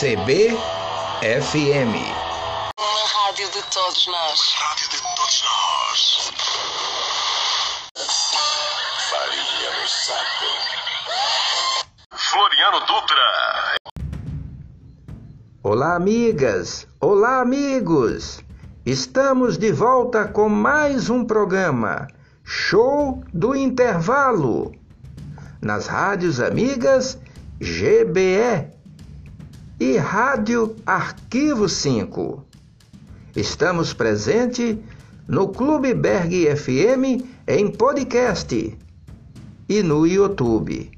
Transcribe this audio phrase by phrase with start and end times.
[0.00, 0.56] CBFM.
[2.78, 4.40] Uma rádio de todos nós.
[4.56, 6.32] Rádio de todos nós.
[9.10, 10.48] Farinha no saco.
[12.14, 13.28] Floriano Dutra.
[15.62, 16.88] Olá, amigas!
[16.98, 18.42] Olá, amigos!
[18.86, 22.08] Estamos de volta com mais um programa
[22.42, 24.72] Show do Intervalo
[25.60, 27.18] nas rádios amigas
[27.58, 28.79] GBE
[29.80, 32.44] e Rádio Arquivo 5.
[33.34, 34.76] Estamos presentes
[35.26, 38.76] no Clube Berg FM em podcast
[39.66, 40.90] e no YouTube.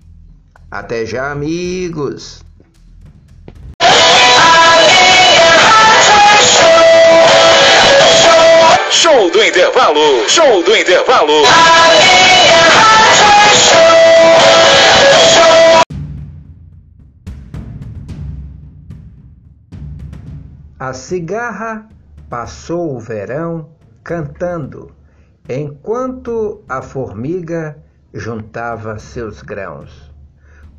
[0.68, 2.42] Até já, amigos!
[8.90, 10.28] Show do intervalo.
[10.28, 11.42] Show do intervalo.
[20.84, 21.88] A cigarra
[22.28, 23.70] passou o verão
[24.02, 24.90] cantando,
[25.48, 27.78] enquanto a formiga
[28.12, 30.12] juntava seus grãos.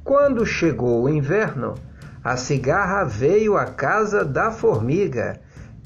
[0.03, 1.75] Quando chegou o inverno,
[2.21, 5.39] a cigarra veio à casa da formiga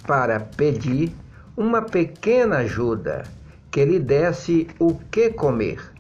[0.08, 1.16] para pedir
[1.56, 3.22] uma pequena ajuda
[3.70, 5.94] que lhe desse o que comer.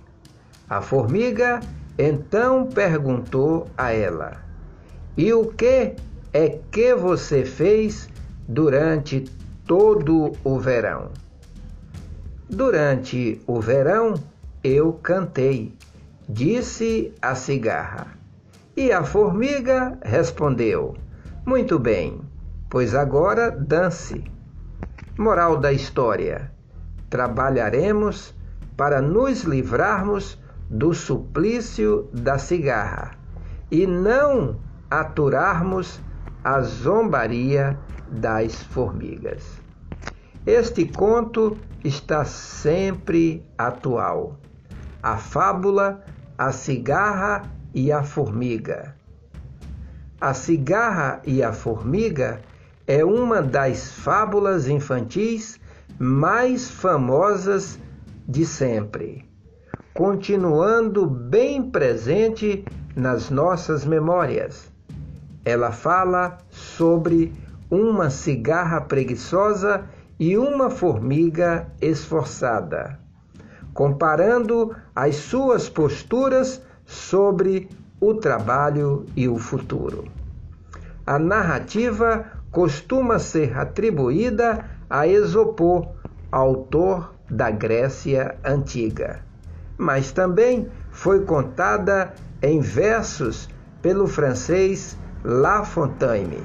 [0.67, 1.59] A formiga
[1.99, 4.37] então perguntou a ela:
[5.15, 5.95] E o que
[6.37, 8.07] é que você fez
[8.47, 9.21] durante
[9.65, 11.09] todo o verão?
[12.47, 14.13] Durante o verão
[14.63, 15.73] eu cantei,
[16.29, 18.05] disse a cigarra.
[18.75, 20.95] E a formiga respondeu:
[21.43, 22.21] Muito bem,
[22.69, 24.23] pois agora dance.
[25.17, 26.51] Moral da história:
[27.09, 28.35] trabalharemos
[28.77, 30.37] para nos livrarmos
[30.69, 33.17] do suplício da cigarra
[33.71, 35.99] e não aturarmos
[36.47, 37.77] a zombaria
[38.09, 39.43] das formigas.
[40.45, 44.39] Este conto está sempre atual.
[45.03, 46.05] A fábula
[46.37, 47.41] A Cigarra
[47.73, 48.95] e a Formiga.
[50.21, 52.39] A Cigarra e a Formiga
[52.87, 55.59] é uma das fábulas infantis
[55.99, 57.77] mais famosas
[58.25, 59.29] de sempre,
[59.93, 62.63] continuando bem presente
[62.95, 64.76] nas nossas memórias.
[65.47, 67.33] Ela fala sobre
[67.71, 69.85] uma cigarra preguiçosa
[70.19, 72.99] e uma formiga esforçada,
[73.73, 80.03] comparando as suas posturas sobre o trabalho e o futuro.
[81.05, 85.87] A narrativa costuma ser atribuída a Esopo,
[86.29, 89.21] autor da Grécia Antiga,
[89.77, 93.47] mas também foi contada em versos
[93.81, 94.97] pelo francês
[95.29, 96.41] La Fontaine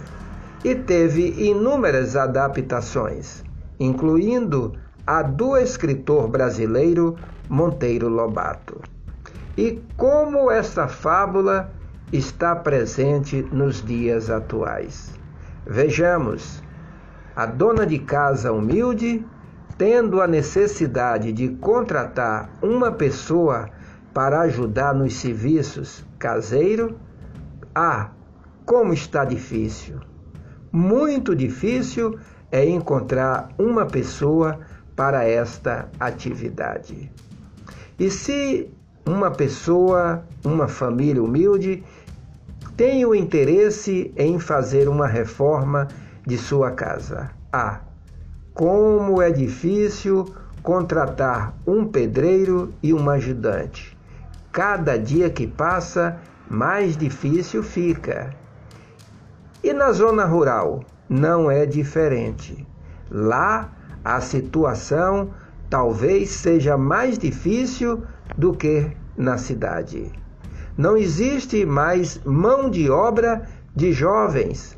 [0.64, 3.44] e teve inúmeras adaptações,
[3.78, 4.72] incluindo
[5.06, 7.14] a do escritor brasileiro
[7.48, 8.80] Monteiro Lobato.
[9.56, 11.70] E como esta fábula
[12.12, 15.12] está presente nos dias atuais?
[15.64, 16.60] Vejamos,
[17.36, 19.24] a dona de casa humilde,
[19.78, 23.70] tendo a necessidade de contratar uma pessoa
[24.12, 26.96] para ajudar nos serviços caseiro,
[27.72, 28.10] ah,
[28.64, 30.00] como está difícil!
[30.70, 32.18] Muito difícil
[32.50, 34.60] é encontrar uma pessoa
[34.96, 37.10] para esta atividade.
[37.98, 38.70] E se
[39.06, 41.82] uma pessoa, uma família humilde,
[42.76, 45.88] tem o interesse em fazer uma reforma
[46.26, 47.30] de sua casa.
[47.52, 47.80] Ah,
[48.54, 50.26] como é difícil
[50.62, 53.96] contratar um pedreiro e um ajudante.
[54.52, 56.18] Cada dia que passa,
[56.48, 58.34] mais difícil fica.
[59.62, 62.66] E na zona rural não é diferente.
[63.10, 63.70] Lá
[64.04, 65.30] a situação
[65.70, 68.02] talvez seja mais difícil
[68.36, 70.10] do que na cidade.
[70.76, 73.42] Não existe mais mão de obra
[73.74, 74.76] de jovens,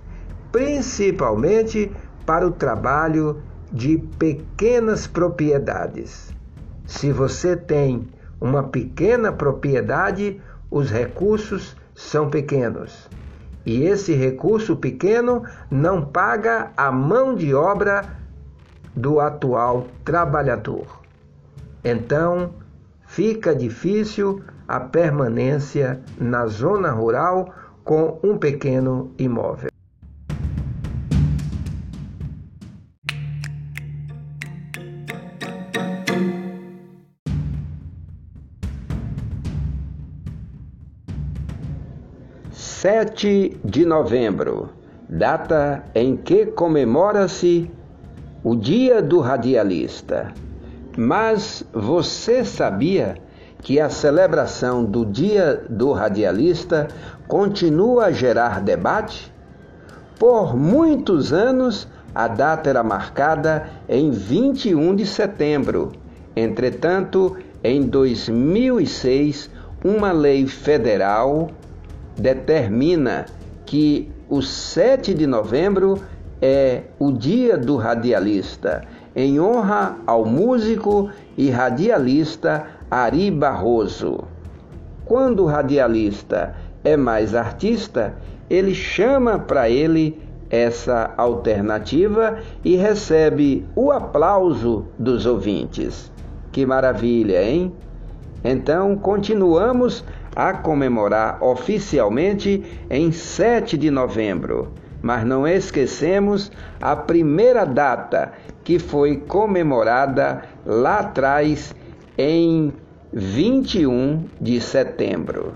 [0.53, 1.91] principalmente
[2.26, 3.43] para o trabalho
[3.73, 6.35] de pequenas propriedades.
[6.87, 8.06] Se você tem
[8.41, 13.08] uma pequena propriedade, os recursos são pequenos.
[13.66, 18.05] E esse recurso pequeno não paga a mão de obra
[18.94, 20.87] do atual trabalhador.
[21.82, 22.55] Então,
[23.06, 29.74] fica difícil a permanência na zona rural com um pequeno imóvel.
[42.86, 44.69] Sete de novembro,
[45.08, 47.70] data em que comemora-se
[48.42, 50.34] o Dia do Radialista.
[50.94, 53.16] Mas você sabia
[53.62, 56.88] que a celebração do Dia do Radialista
[57.26, 59.32] continua a gerar debate?
[60.19, 65.92] Por muitos anos, a data era marcada em 21 de setembro.
[66.36, 69.48] Entretanto, em 2006,
[69.82, 71.48] uma lei federal
[72.16, 73.26] determina
[73.66, 76.00] que o 7 de novembro
[76.40, 78.82] é o Dia do Radialista,
[79.14, 84.25] em honra ao músico e radialista Ari Barroso.
[85.05, 88.14] Quando o radialista é mais artista,
[88.49, 90.20] ele chama para ele
[90.50, 96.12] essa alternativa e recebe o aplauso dos ouvintes.
[96.52, 97.72] Que maravilha, hein?
[98.44, 106.50] Então, continuamos a comemorar oficialmente em 7 de novembro, mas não esquecemos
[106.81, 108.32] a primeira data
[108.62, 111.75] que foi comemorada lá atrás
[112.16, 112.72] em
[113.12, 115.54] 21 de setembro.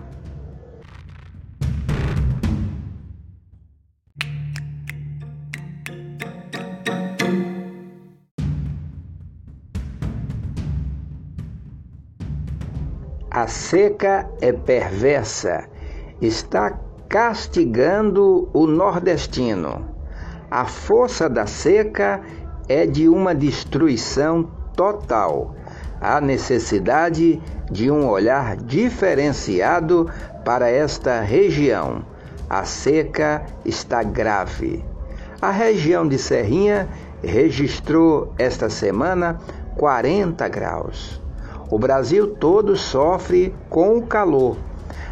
[13.48, 15.64] Seca é perversa,
[16.20, 16.78] está
[17.08, 19.84] castigando o nordestino.
[20.50, 22.20] A força da seca
[22.68, 25.54] é de uma destruição total.
[26.00, 27.40] Há necessidade
[27.70, 30.08] de um olhar diferenciado
[30.44, 32.04] para esta região.
[32.48, 34.84] A seca está grave.
[35.40, 36.88] A região de Serrinha
[37.22, 39.38] registrou esta semana
[39.76, 41.20] 40 graus.
[41.70, 44.56] O Brasil todo sofre com o calor.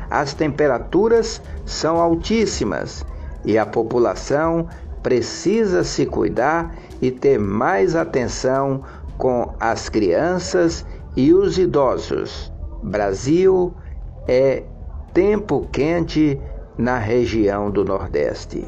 [0.08, 3.04] As temperaturas são altíssimas
[3.44, 4.66] e a população
[5.02, 8.82] precisa se cuidar e ter mais atenção
[9.18, 10.84] com as crianças
[11.16, 12.52] e os idosos.
[12.82, 13.74] Brasil
[14.26, 14.64] é
[15.12, 16.40] tempo quente
[16.76, 18.66] na região do Nordeste.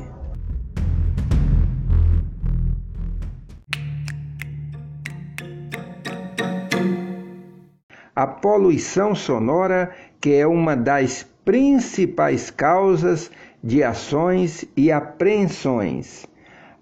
[8.19, 13.31] A poluição sonora, que é uma das principais causas
[13.63, 16.27] de ações e apreensões.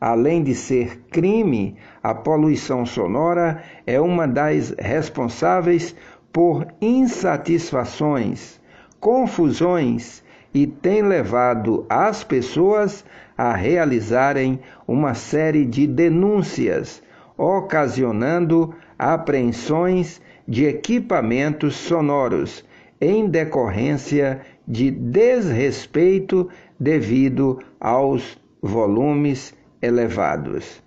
[0.01, 5.95] Além de ser crime, a poluição sonora é uma das responsáveis
[6.33, 8.59] por insatisfações,
[8.99, 10.25] confusões
[10.55, 13.05] e tem levado as pessoas
[13.37, 17.03] a realizarem uma série de denúncias,
[17.37, 22.65] ocasionando apreensões de equipamentos sonoros
[23.01, 26.49] em decorrência de desrespeito
[26.79, 30.83] devido aos volumes elevados.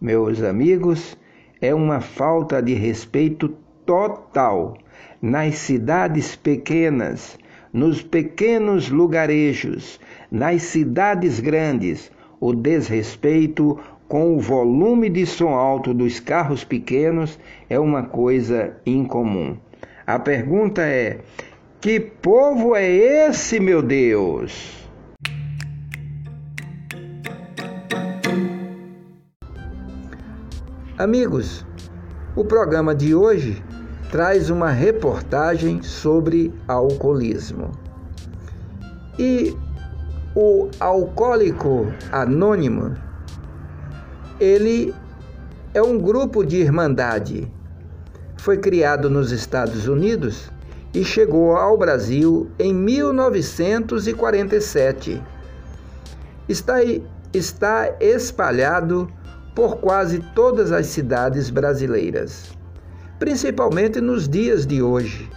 [0.00, 1.16] Meus amigos,
[1.60, 3.48] é uma falta de respeito
[3.86, 4.76] total
[5.20, 7.38] nas cidades pequenas,
[7.72, 10.00] nos pequenos lugarejos,
[10.30, 12.10] nas cidades grandes,
[12.40, 13.78] o desrespeito
[14.12, 17.38] com o volume de som alto dos carros pequenos
[17.70, 19.56] é uma coisa incomum.
[20.06, 21.20] A pergunta é:
[21.80, 24.86] que povo é esse, meu Deus?
[30.98, 31.64] Amigos,
[32.36, 33.64] o programa de hoje
[34.10, 37.70] traz uma reportagem sobre alcoolismo.
[39.18, 39.56] E
[40.36, 42.94] o alcoólico anônimo
[44.42, 44.92] ele
[45.72, 47.48] é um grupo de irmandade.
[48.36, 50.50] Foi criado nos Estados Unidos
[50.92, 55.22] e chegou ao Brasil em 1947.
[56.48, 56.78] Está,
[57.32, 59.08] está espalhado
[59.54, 62.50] por quase todas as cidades brasileiras,
[63.20, 65.30] principalmente nos dias de hoje,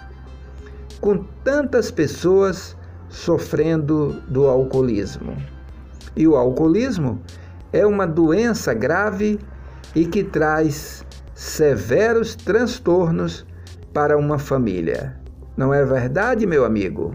[1.00, 2.75] com tantas pessoas
[3.07, 5.38] sofrendo do alcoolismo.
[6.15, 7.21] E o alcoolismo
[7.75, 9.38] é uma doença grave
[9.94, 13.46] e que traz severos transtornos
[13.94, 15.20] para uma família.
[15.58, 17.13] Não é verdade, meu amigo?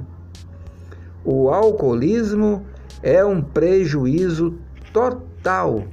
[1.24, 2.66] O alcoolismo
[3.02, 4.58] é um prejuízo
[4.92, 5.84] total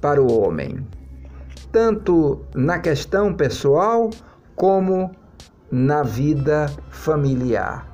[0.00, 0.86] para o homem,
[1.70, 4.08] tanto na questão pessoal
[4.54, 5.10] como
[5.70, 7.86] na vida familiar.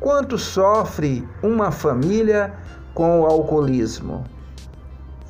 [0.00, 2.54] Quanto sofre uma família
[2.94, 4.24] com o alcoolismo?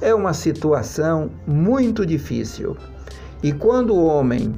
[0.01, 2.77] É uma situação muito difícil.
[3.43, 4.55] E quando o homem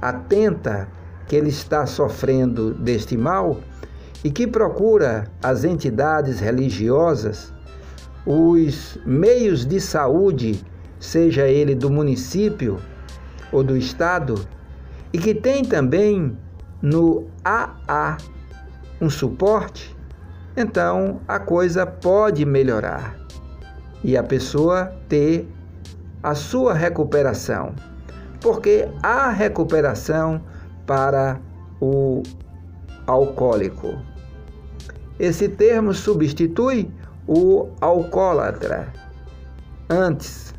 [0.00, 0.88] atenta
[1.26, 3.60] que ele está sofrendo deste mal
[4.22, 7.52] e que procura as entidades religiosas
[8.26, 10.64] os meios de saúde,
[10.98, 12.78] seja ele do município
[13.52, 14.46] ou do estado,
[15.12, 16.36] e que tem também
[16.80, 18.16] no AA
[19.00, 19.94] um suporte,
[20.56, 23.23] então a coisa pode melhorar
[24.04, 25.48] e a pessoa ter
[26.22, 27.74] a sua recuperação,
[28.40, 30.40] porque há recuperação
[30.86, 31.40] para
[31.80, 32.22] o
[33.06, 33.98] alcoólico.
[35.18, 36.90] Esse termo substitui
[37.26, 38.92] o alcoólatra.
[39.88, 40.54] Antes,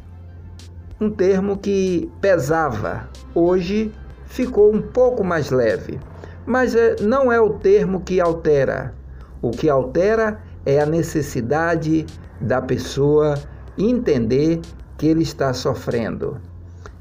[1.00, 3.92] um termo que pesava, hoje
[4.26, 6.00] ficou um pouco mais leve.
[6.46, 8.94] Mas é, não é o termo que altera.
[9.42, 12.06] O que altera é a necessidade
[12.40, 13.36] da pessoa
[13.78, 14.62] entender
[14.98, 16.38] que ele está sofrendo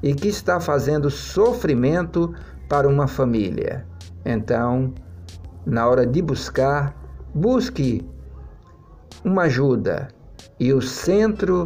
[0.02, 2.34] e que está fazendo sofrimento
[2.68, 3.86] para uma família.
[4.24, 4.92] Então,
[5.64, 6.94] na hora de buscar,
[7.34, 8.06] busque
[9.24, 10.08] uma ajuda
[10.58, 11.64] e o centro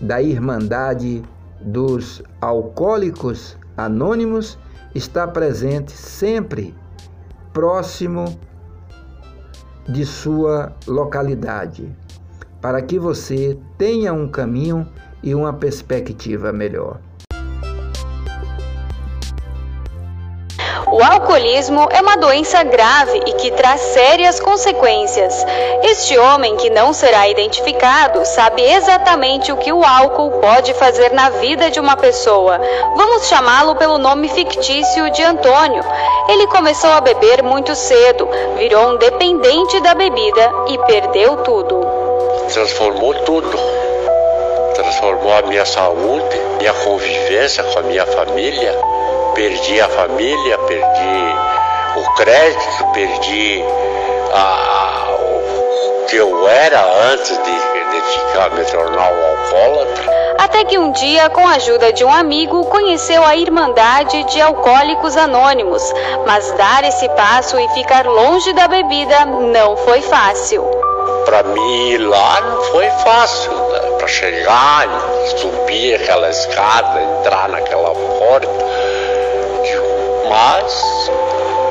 [0.00, 1.22] da Irmandade
[1.60, 4.58] dos Alcoólicos Anônimos
[4.94, 6.74] está presente sempre
[7.52, 8.38] próximo
[9.88, 11.94] de sua localidade,
[12.60, 14.86] para que você tenha um caminho
[15.22, 17.00] e uma perspectiva melhor.
[20.92, 25.46] O alcoolismo é uma doença grave e que traz sérias consequências.
[25.84, 31.30] Este homem, que não será identificado, sabe exatamente o que o álcool pode fazer na
[31.30, 32.60] vida de uma pessoa.
[32.96, 35.84] Vamos chamá-lo pelo nome fictício de Antônio.
[36.28, 41.79] Ele começou a beber muito cedo, virou um dependente da bebida e perdeu tudo.
[42.52, 43.58] Transformou tudo.
[44.74, 48.74] Transformou a minha saúde, minha convivência com a minha família
[49.34, 51.34] perdi a família, perdi
[51.96, 53.64] o crédito, perdi
[54.32, 60.20] a, o que eu era antes de, de ficar, me tornar um alcoólatra.
[60.38, 65.16] Até que um dia, com a ajuda de um amigo, conheceu a Irmandade de Alcoólicos
[65.16, 65.82] Anônimos.
[66.26, 70.79] Mas dar esse passo e ficar longe da bebida não foi fácil.
[71.30, 73.78] Para mim ir lá não foi fácil, né?
[73.98, 74.88] para chegar,
[75.36, 78.48] subir aquela escada, entrar naquela porta
[80.28, 81.10] mas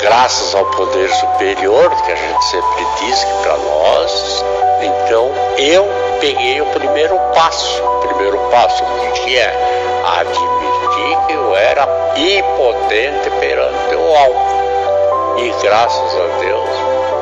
[0.02, 4.46] graças ao poder superior que a gente sempre diz que para nós,
[4.82, 5.86] então eu
[6.22, 7.84] peguei o primeiro passo.
[7.84, 8.82] O primeiro passo
[9.14, 9.54] que é
[10.20, 11.86] admitir que eu era
[12.16, 15.38] impotente perante o álcool.
[15.38, 16.70] E graças a Deus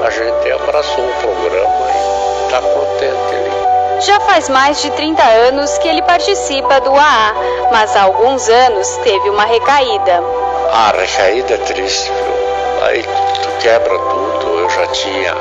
[0.05, 4.01] a gente abraçou o programa está contente ali.
[4.01, 7.33] Já faz mais de 30 anos que ele participa do AA,
[7.71, 10.23] mas há alguns anos teve uma recaída.
[10.71, 12.85] A recaída é triste, viu?
[12.85, 14.59] Aí tu quebra tudo.
[14.59, 15.33] Eu já tinha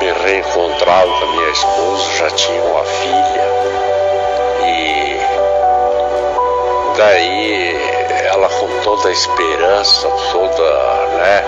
[0.00, 3.44] me reencontrado com a minha esposa, já tinha uma filha.
[4.64, 5.20] E
[6.96, 7.76] daí
[8.32, 10.64] ela com toda a esperança, toda,
[11.18, 11.44] né,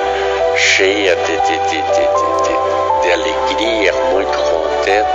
[0.57, 4.52] cheia de, de, de, de, de alegria, muito
[4.83, 5.09] contente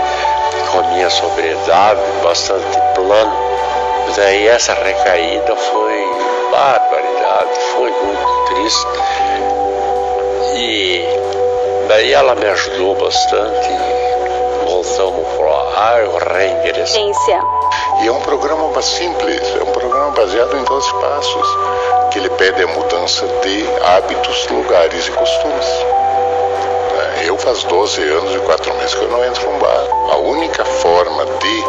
[0.72, 3.36] com a minha sobriedade, bastante plano.
[4.16, 6.12] Daí essa recaída foi
[6.52, 8.88] barbaridade, foi muito triste.
[10.56, 11.06] E
[11.88, 13.70] daí ela me ajudou bastante.
[14.66, 15.48] Voltamos para
[15.80, 17.12] ah, eu reenderecei.
[18.02, 21.48] E é um programa simples, é um programa baseado em 12 passos,
[22.12, 25.97] que ele pede a mudança de hábitos, lugares e costumes.
[27.48, 29.88] Faz 12 anos e 4 meses que eu não entro num bar.
[30.12, 31.63] A única forma de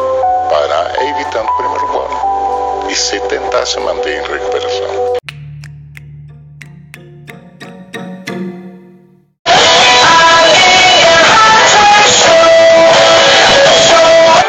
[0.51, 4.89] parar é evitando o primeiro gole e se tentar se manter em recuperação.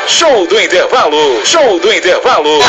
[0.08, 1.46] Show do intervalo!
[1.46, 2.60] Show do intervalo!